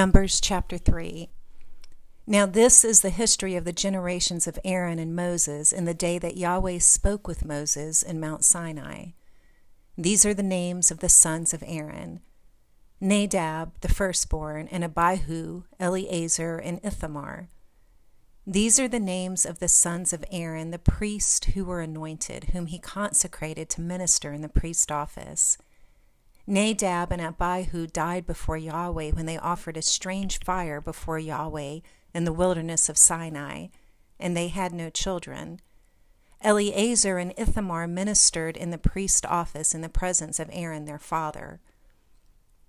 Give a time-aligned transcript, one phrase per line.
[0.00, 1.28] Numbers chapter 3.
[2.26, 6.18] Now, this is the history of the generations of Aaron and Moses in the day
[6.18, 9.08] that Yahweh spoke with Moses in Mount Sinai.
[9.98, 12.20] These are the names of the sons of Aaron
[12.98, 17.50] Nadab, the firstborn, and Abihu, Eleazar, and Ithamar.
[18.46, 22.68] These are the names of the sons of Aaron, the priests who were anointed, whom
[22.68, 25.58] he consecrated to minister in the priest office.
[26.46, 31.80] Nadab and Abihu died before Yahweh when they offered a strange fire before Yahweh
[32.14, 33.68] in the wilderness of Sinai,
[34.18, 35.60] and they had no children.
[36.42, 41.60] Eleazar and Ithamar ministered in the priest office in the presence of Aaron their father.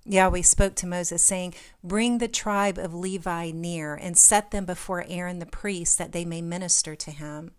[0.04, 5.06] Yahweh spoke to Moses, saying, Bring the tribe of Levi near, and set them before
[5.08, 7.52] Aaron the priest, that they may minister to him.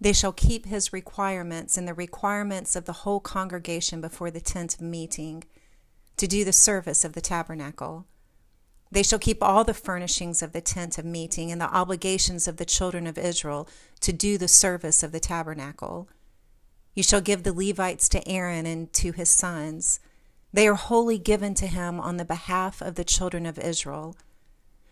[0.00, 4.74] They shall keep his requirements and the requirements of the whole congregation before the tent
[4.74, 5.44] of meeting,
[6.16, 8.06] to do the service of the tabernacle.
[8.90, 12.58] They shall keep all the furnishings of the tent of meeting and the obligations of
[12.58, 13.68] the children of Israel
[14.00, 16.08] to do the service of the tabernacle.
[16.94, 19.98] You shall give the Levites to Aaron and to his sons.
[20.52, 24.14] They are wholly given to him on the behalf of the children of Israel.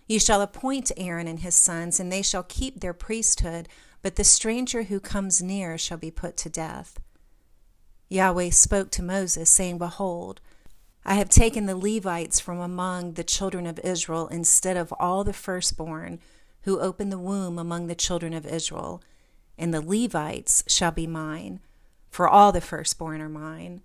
[0.08, 3.68] You shall appoint Aaron and his sons, and they shall keep their priesthood
[4.02, 6.98] but the stranger who comes near shall be put to death.
[8.08, 10.40] Yahweh spoke to Moses, saying, Behold,
[11.04, 15.32] I have taken the Levites from among the children of Israel instead of all the
[15.32, 16.20] firstborn
[16.62, 19.02] who open the womb among the children of Israel,
[19.56, 21.60] and the Levites shall be mine,
[22.10, 23.82] for all the firstborn are mine.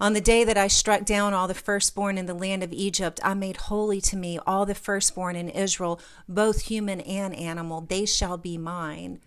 [0.00, 3.20] On the day that I struck down all the firstborn in the land of Egypt,
[3.22, 7.82] I made holy to me all the firstborn in Israel, both human and animal.
[7.82, 9.20] They shall be mine.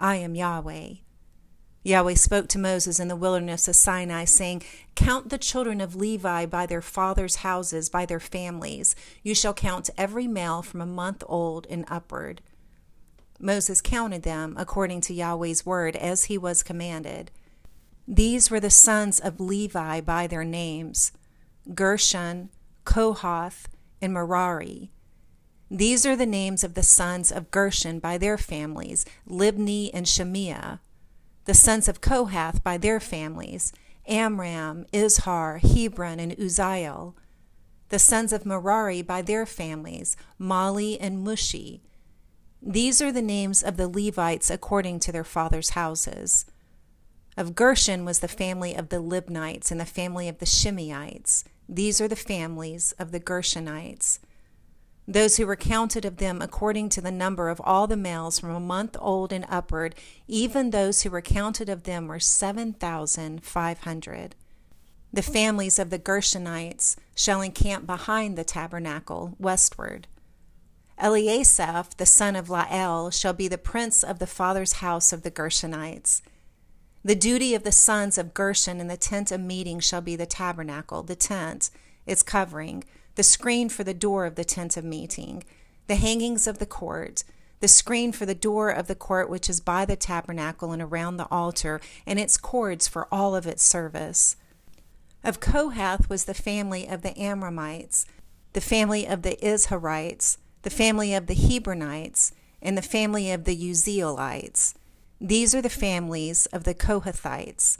[0.00, 0.94] I am Yahweh.
[1.82, 4.62] Yahweh spoke to Moses in the wilderness of Sinai, saying,
[4.94, 8.96] Count the children of Levi by their fathers' houses, by their families.
[9.22, 12.40] You shall count every male from a month old and upward.
[13.38, 17.30] Moses counted them according to Yahweh's word, as he was commanded.
[18.08, 21.12] These were the sons of Levi by their names
[21.74, 22.48] Gershon,
[22.84, 23.68] Kohath,
[24.00, 24.92] and Merari.
[25.70, 30.80] These are the names of the sons of Gershon by their families Libni and Shemiah.
[31.44, 33.72] The sons of Kohath by their families
[34.08, 37.14] Amram, Izhar, Hebron, and Uzziel.
[37.90, 41.80] The sons of Merari by their families Mahli and Mushi.
[42.60, 46.46] These are the names of the Levites according to their fathers' houses.
[47.36, 51.44] Of Gershon was the family of the Libnites and the family of the Shimeites.
[51.68, 54.18] These are the families of the Gershonites.
[55.10, 58.50] Those who were counted of them according to the number of all the males from
[58.50, 59.96] a month old and upward,
[60.28, 64.34] even those who were counted of them were 7,500.
[65.12, 70.06] The families of the Gershonites shall encamp behind the tabernacle westward.
[71.02, 75.32] Eliasaph, the son of Lael, shall be the prince of the father's house of the
[75.32, 76.22] Gershonites.
[77.04, 80.24] The duty of the sons of Gershon in the tent of meeting shall be the
[80.24, 81.70] tabernacle, the tent,
[82.06, 82.84] its covering,
[83.20, 85.44] the screen for the door of the tent of meeting,
[85.88, 87.22] the hangings of the court,
[87.60, 91.18] the screen for the door of the court which is by the tabernacle and around
[91.18, 94.36] the altar, and its cords for all of its service.
[95.22, 98.06] Of Kohath was the family of the Amramites,
[98.54, 102.32] the family of the Izharites, the family of the Hebronites,
[102.62, 104.72] and the family of the Uzzielites.
[105.20, 107.76] These are the families of the Kohathites.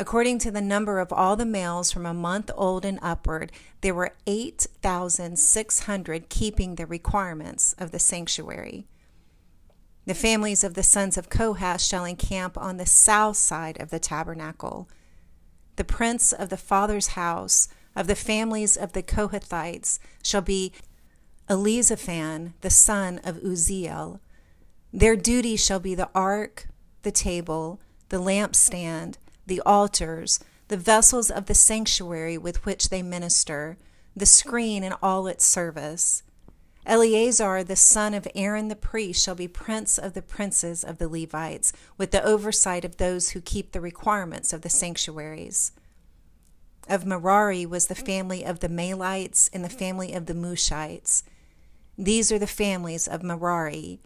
[0.00, 3.50] According to the number of all the males from a month old and upward,
[3.80, 8.86] there were 8,600 keeping the requirements of the sanctuary.
[10.06, 13.98] The families of the sons of Kohath shall encamp on the south side of the
[13.98, 14.88] tabernacle.
[15.74, 17.66] The prince of the father's house
[17.96, 20.72] of the families of the Kohathites shall be
[21.50, 24.20] Elizaphan, the son of Uzziel.
[24.92, 26.68] Their duty shall be the ark,
[27.02, 27.80] the table,
[28.10, 29.16] the lampstand,
[29.48, 33.76] the altars, the vessels of the sanctuary with which they minister,
[34.14, 36.22] the screen and all its service.
[36.86, 41.08] Eleazar, the son of Aaron the priest, shall be prince of the princes of the
[41.08, 45.72] Levites, with the oversight of those who keep the requirements of the sanctuaries.
[46.88, 51.22] Of Merari was the family of the Mahlites and the family of the Mushites.
[51.98, 54.00] These are the families of Merari.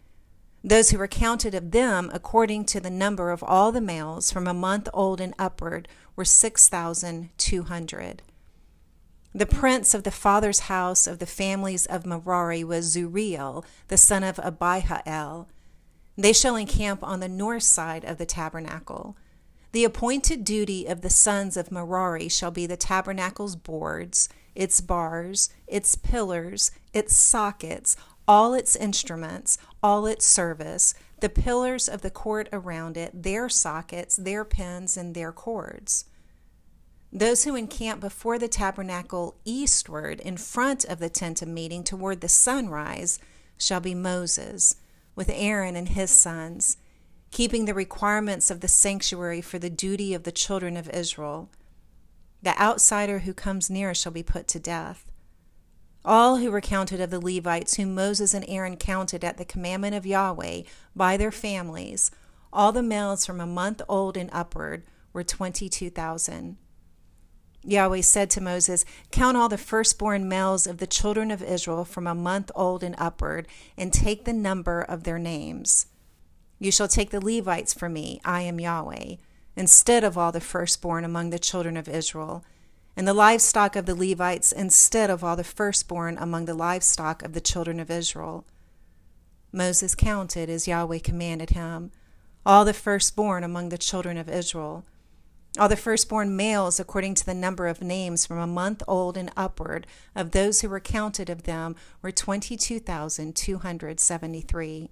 [0.65, 4.47] Those who were counted of them, according to the number of all the males from
[4.47, 8.23] a month old and upward, were 6,200.
[9.35, 14.23] The prince of the father's house of the families of Merari was Zuriel, the son
[14.23, 15.49] of Abihail.
[16.17, 19.17] They shall encamp on the north side of the tabernacle.
[19.73, 25.49] The appointed duty of the sons of Merari shall be the tabernacle's boards, its bars,
[25.67, 27.97] its pillars, its sockets,
[28.27, 34.17] all its instruments, all its service, the pillars of the court around it, their sockets,
[34.17, 36.05] their pins, and their cords.
[37.13, 42.21] Those who encamp before the tabernacle eastward in front of the tent of meeting toward
[42.21, 43.19] the sunrise
[43.59, 44.77] shall be Moses,
[45.15, 46.79] with Aaron and his sons,
[47.31, 51.51] keeping the requirements of the sanctuary for the duty of the children of Israel.
[52.43, 55.12] The outsider who comes near shall be put to death.
[56.05, 59.95] All who were counted of the Levites, whom Moses and Aaron counted at the commandment
[59.95, 60.63] of Yahweh
[60.97, 62.11] by their families,
[62.53, 64.83] all the males from a month old and upward,
[65.13, 66.57] were twenty two thousand.
[67.65, 72.09] Yahweh said to Moses, Count all the firstborn males of the children of Israel from
[72.09, 73.47] a month old and upward,
[73.77, 75.87] and take the number of their names.
[76.59, 79.17] You shall take the Levites for me, I am Yahweh,
[79.55, 82.45] instead of all the firstborn among the children of Israel,
[82.97, 87.33] and the livestock of the Levites instead of all the firstborn among the livestock of
[87.33, 88.45] the children of Israel.
[89.53, 91.91] Moses counted as Yahweh commanded him,
[92.45, 94.85] all the firstborn among the children of Israel
[95.59, 99.31] all the firstborn males according to the number of names from a month old and
[99.37, 104.91] upward of those who were counted of them were 22,273.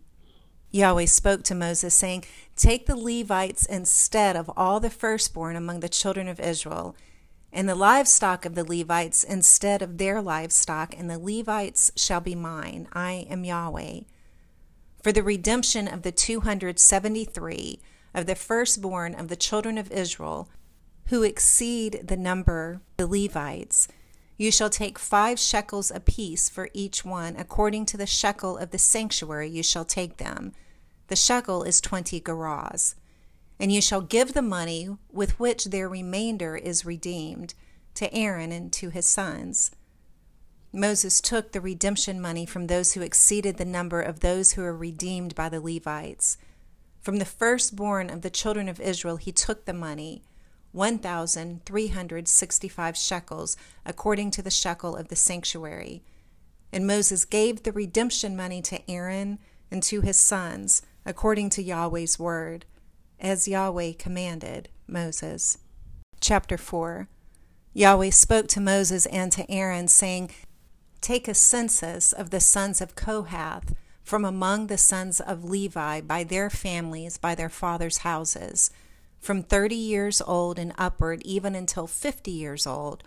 [0.72, 2.24] Yahweh spoke to Moses, saying,
[2.56, 6.94] Take the Levites instead of all the firstborn among the children of Israel,
[7.52, 12.34] and the livestock of the Levites instead of their livestock, and the Levites shall be
[12.34, 12.88] mine.
[12.92, 14.00] I am Yahweh.
[15.02, 17.80] For the redemption of the 273,
[18.14, 20.48] of the firstborn of the children of Israel,
[21.06, 23.88] who exceed the number the Levites,
[24.36, 28.78] you shall take five shekels apiece for each one, according to the shekel of the
[28.78, 30.52] sanctuary you shall take them.
[31.08, 32.94] The shekel is twenty gerahs.
[33.60, 37.54] And you shall give the money with which their remainder is redeemed
[37.94, 39.70] to Aaron and to his sons.
[40.72, 44.76] Moses took the redemption money from those who exceeded the number of those who were
[44.76, 46.38] redeemed by the Levites
[47.00, 50.22] from the firstborn of the children of Israel he took the money,
[50.72, 56.02] 1,365 shekels, according to the shekel of the sanctuary.
[56.72, 59.40] And Moses gave the redemption money to Aaron
[59.70, 62.66] and to his sons, according to Yahweh's word,
[63.20, 65.58] as Yahweh commanded Moses.
[66.20, 67.08] Chapter 4
[67.72, 70.30] Yahweh spoke to Moses and to Aaron, saying,
[71.00, 76.24] Take a census of the sons of Kohath from among the sons of Levi by
[76.24, 78.70] their families, by their fathers' houses,
[79.20, 83.04] from thirty years old and upward, even until fifty years old,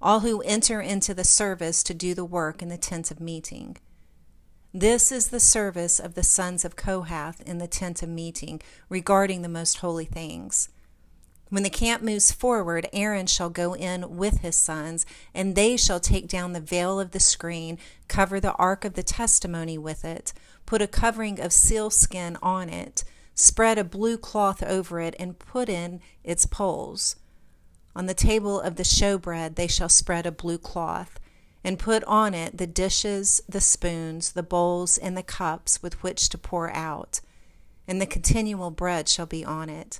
[0.00, 3.76] all who enter into the service to do the work in the tent of meeting.
[4.78, 9.40] This is the service of the sons of Kohath in the tent of meeting regarding
[9.40, 10.68] the most holy things.
[11.48, 15.98] When the camp moves forward, Aaron shall go in with his sons, and they shall
[15.98, 20.34] take down the veil of the screen, cover the ark of the testimony with it,
[20.66, 23.02] put a covering of sealskin on it,
[23.34, 27.16] spread a blue cloth over it, and put in its poles.
[27.94, 31.18] On the table of the showbread they shall spread a blue cloth,
[31.66, 36.28] and put on it the dishes, the spoons, the bowls, and the cups with which
[36.28, 37.20] to pour out,
[37.88, 39.98] and the continual bread shall be on it.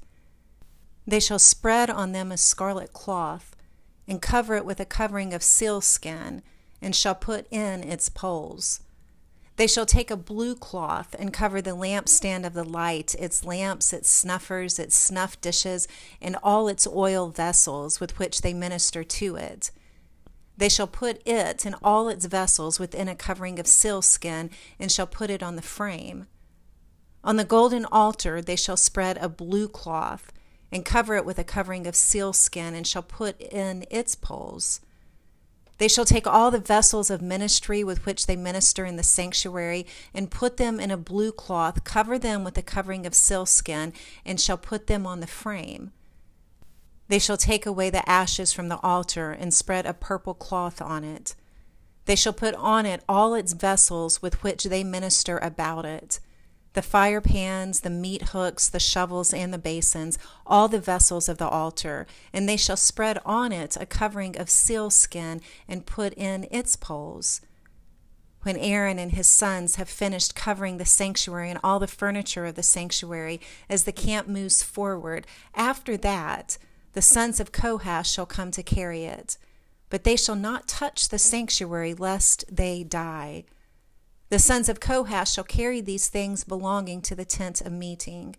[1.08, 3.56] They shall spread on them a scarlet cloth,
[4.06, 6.42] and cover it with a covering of sealskin,
[6.80, 8.82] and shall put in its poles.
[9.56, 13.92] They shall take a blue cloth and cover the lampstand of the light, its lamps,
[13.92, 15.88] its snuffers, its snuff dishes,
[16.22, 19.72] and all its oil vessels with which they minister to it.
[20.56, 25.06] They shall put it and all its vessels within a covering of sealskin, and shall
[25.06, 26.26] put it on the frame.
[27.22, 30.32] On the golden altar they shall spread a blue cloth
[30.72, 34.80] and cover it with a covering of sealskin, and shall put in its poles.
[35.78, 39.86] They shall take all the vessels of ministry with which they minister in the sanctuary,
[40.14, 43.92] and put them in a blue cloth, cover them with a covering of sealskin,
[44.24, 45.92] and shall put them on the frame.
[47.08, 51.04] They shall take away the ashes from the altar, and spread a purple cloth on
[51.04, 51.34] it.
[52.06, 56.20] They shall put on it all its vessels with which they minister about it
[56.76, 61.38] the fire pans, the meat hooks, the shovels, and the basins, all the vessels of
[61.38, 66.46] the altar, and they shall spread on it a covering of sealskin and put in
[66.50, 67.40] its poles.
[68.42, 72.56] When Aaron and his sons have finished covering the sanctuary and all the furniture of
[72.56, 76.58] the sanctuary as the camp moves forward, after that
[76.96, 79.36] the sons of Kohath shall come to carry it.
[79.90, 83.44] But they shall not touch the sanctuary lest they die.
[84.30, 88.34] The sons of Kohath shall carry these things belonging to the tent of meeting.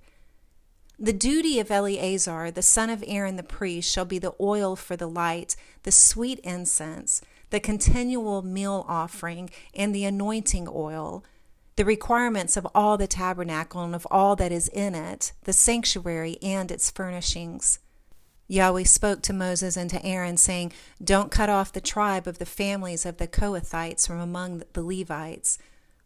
[0.97, 4.95] The duty of Eleazar, the son of Aaron the priest, shall be the oil for
[4.95, 7.21] the light, the sweet incense,
[7.51, 11.23] the continual meal offering, and the anointing oil,
[11.75, 16.39] the requirements of all the tabernacle and of all that is in it, the sanctuary
[16.41, 17.77] and its furnishings.
[18.47, 20.71] Yahweh spoke to Moses and to Aaron, saying,
[21.03, 25.57] Don't cut off the tribe of the families of the Kohathites from among the Levites,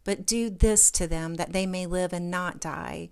[0.04, 3.10] but do this to them, that they may live and not die.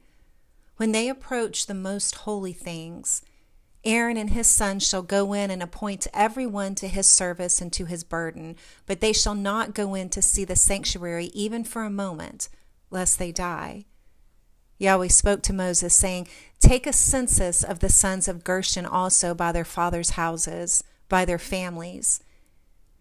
[0.76, 3.22] When they approach the most holy things,
[3.84, 7.72] Aaron and his sons shall go in and appoint every one to his service and
[7.72, 8.56] to his burden,
[8.86, 12.48] but they shall not go in to see the sanctuary even for a moment,
[12.90, 13.86] lest they die.
[14.80, 16.26] Yahweh spoke to Moses, saying,
[16.58, 21.38] Take a census of the sons of Gershon also by their fathers' houses, by their
[21.38, 22.20] families.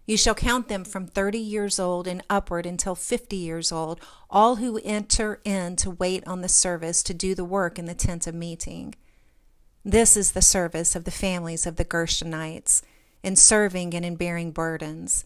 [0.06, 4.58] You shall count them from thirty years old and upward until fifty years old, all
[4.58, 8.28] who enter in to wait on the service to do the work in the tent
[8.28, 8.96] of meeting.
[9.86, 12.82] This is the service of the families of the Gershonites,
[13.24, 15.26] in serving and in bearing burdens.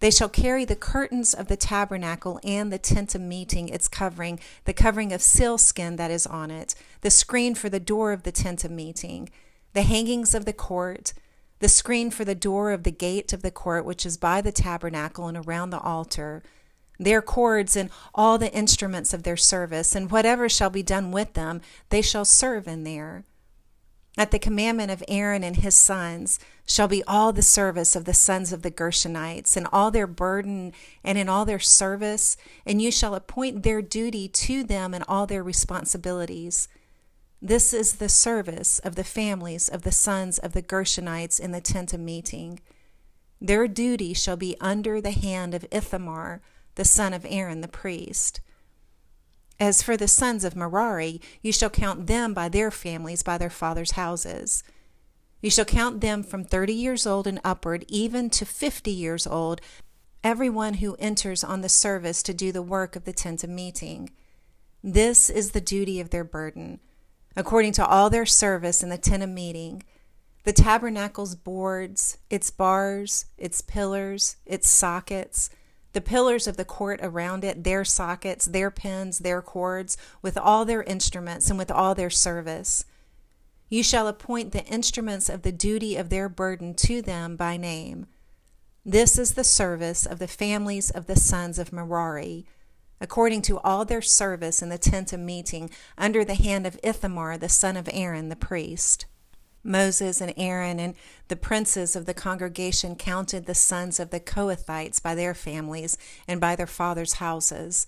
[0.00, 4.40] They shall carry the curtains of the tabernacle and the tent of meeting, its covering,
[4.64, 8.32] the covering of sealskin that is on it, the screen for the door of the
[8.32, 9.30] tent of meeting,
[9.72, 11.14] the hangings of the court,
[11.60, 14.52] the screen for the door of the gate of the court, which is by the
[14.52, 16.42] tabernacle and around the altar,
[16.98, 21.34] their cords and all the instruments of their service, and whatever shall be done with
[21.34, 23.24] them, they shall serve in there.
[24.16, 28.14] At the commandment of Aaron and his sons shall be all the service of the
[28.14, 32.92] sons of the Gershonites, and all their burden and in all their service, and you
[32.92, 36.68] shall appoint their duty to them and all their responsibilities.
[37.42, 41.60] This is the service of the families of the sons of the Gershonites in the
[41.60, 42.60] tent of meeting.
[43.40, 46.40] Their duty shall be under the hand of Ithamar,
[46.76, 48.40] the son of Aaron the priest.
[49.60, 53.50] As for the sons of Merari, you shall count them by their families, by their
[53.50, 54.64] fathers' houses.
[55.40, 59.60] You shall count them from thirty years old and upward, even to fifty years old,
[60.24, 63.50] every one who enters on the service to do the work of the tent of
[63.50, 64.10] meeting.
[64.82, 66.80] This is the duty of their burden,
[67.36, 69.82] according to all their service in the tent of meeting.
[70.44, 75.48] The tabernacle's boards, its bars, its pillars, its sockets,
[75.94, 80.64] the pillars of the court around it, their sockets, their pins, their cords, with all
[80.64, 82.84] their instruments and with all their service.
[83.70, 88.06] You shall appoint the instruments of the duty of their burden to them by name.
[88.84, 92.44] This is the service of the families of the sons of Merari,
[93.00, 97.38] according to all their service in the tent of meeting, under the hand of Ithamar
[97.38, 99.06] the son of Aaron the priest.
[99.64, 100.94] Moses and Aaron and
[101.28, 105.96] the princes of the congregation counted the sons of the Kohathites by their families
[106.28, 107.86] and by their fathers' houses,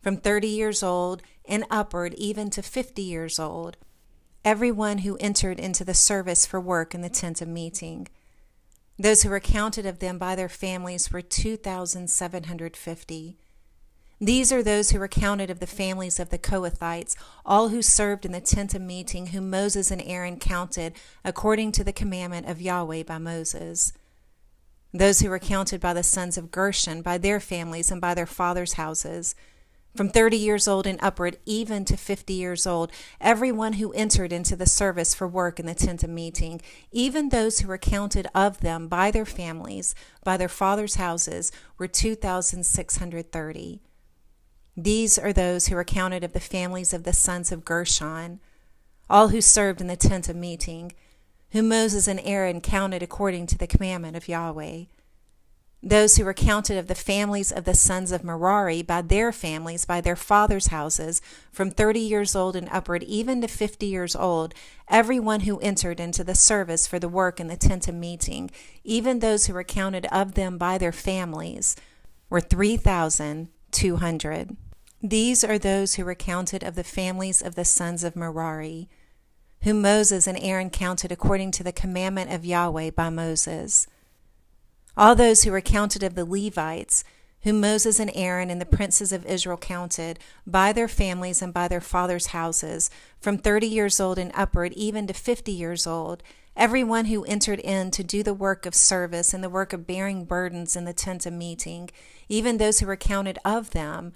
[0.00, 3.76] from thirty years old and upward, even to fifty years old,
[4.44, 8.06] every one who entered into the service for work in the tent of meeting.
[8.96, 13.38] Those who were counted of them by their families were 2,750.
[14.20, 17.14] These are those who were counted of the families of the Kohathites,
[17.46, 20.94] all who served in the tent of meeting, whom Moses and Aaron counted
[21.24, 23.92] according to the commandment of Yahweh by Moses.
[24.92, 28.26] Those who were counted by the sons of Gershon, by their families and by their
[28.26, 29.36] fathers' houses,
[29.94, 34.32] from thirty years old and upward, even to fifty years old, every one who entered
[34.32, 36.60] into the service for work in the tent of meeting,
[36.90, 39.94] even those who were counted of them by their families,
[40.24, 43.80] by their fathers' houses, were two thousand six hundred thirty.
[44.80, 48.38] These are those who are counted of the families of the sons of Gershon,
[49.10, 50.92] all who served in the tent of meeting,
[51.50, 54.84] whom Moses and Aaron counted according to the commandment of Yahweh.
[55.82, 59.84] Those who were counted of the families of the sons of Merari by their families,
[59.84, 61.20] by their fathers' houses,
[61.50, 64.54] from thirty years old and upward, even to fifty years old,
[64.86, 68.48] every one who entered into the service for the work in the tent of meeting,
[68.84, 71.74] even those who were counted of them by their families,
[72.30, 74.56] were three thousand two hundred.
[75.02, 78.88] These are those who were counted of the families of the sons of Merari,
[79.62, 83.86] whom Moses and Aaron counted according to the commandment of Yahweh by Moses.
[84.96, 87.04] All those who were counted of the Levites,
[87.42, 91.68] whom Moses and Aaron and the princes of Israel counted, by their families and by
[91.68, 92.90] their fathers' houses,
[93.20, 96.24] from thirty years old and upward, even to fifty years old,
[96.56, 99.86] every one who entered in to do the work of service and the work of
[99.86, 101.88] bearing burdens in the tent of meeting,
[102.28, 104.12] even those who were counted of them,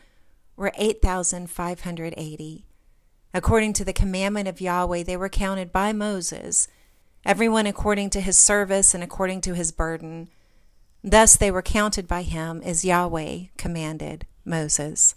[0.62, 2.66] were 8,580.
[3.34, 6.68] According to the commandment of Yahweh, they were counted by Moses,
[7.24, 10.28] everyone according to his service and according to his burden.
[11.02, 15.16] Thus they were counted by him as Yahweh commanded Moses.